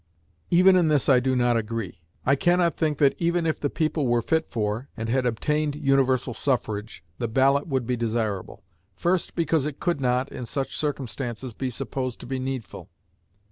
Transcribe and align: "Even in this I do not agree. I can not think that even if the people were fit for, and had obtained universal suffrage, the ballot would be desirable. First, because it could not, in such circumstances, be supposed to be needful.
"Even 0.49 0.75
in 0.75 0.87
this 0.87 1.07
I 1.07 1.19
do 1.19 1.35
not 1.35 1.57
agree. 1.57 2.01
I 2.25 2.35
can 2.35 2.57
not 2.57 2.75
think 2.75 2.97
that 2.97 3.13
even 3.19 3.45
if 3.45 3.59
the 3.59 3.69
people 3.69 4.07
were 4.07 4.23
fit 4.23 4.49
for, 4.49 4.89
and 4.97 5.09
had 5.09 5.27
obtained 5.27 5.75
universal 5.75 6.33
suffrage, 6.33 7.03
the 7.19 7.27
ballot 7.27 7.67
would 7.67 7.85
be 7.85 7.95
desirable. 7.95 8.63
First, 8.95 9.35
because 9.35 9.67
it 9.67 9.79
could 9.79 10.01
not, 10.01 10.31
in 10.31 10.47
such 10.47 10.75
circumstances, 10.75 11.53
be 11.53 11.69
supposed 11.69 12.19
to 12.21 12.25
be 12.25 12.39
needful. 12.39 12.89